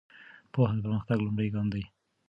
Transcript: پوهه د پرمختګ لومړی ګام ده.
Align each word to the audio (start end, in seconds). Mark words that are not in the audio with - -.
پوهه 0.53 0.73
د 0.75 0.79
پرمختګ 0.83 1.17
لومړی 1.23 1.47
ګام 1.53 1.67
ده. 1.73 1.81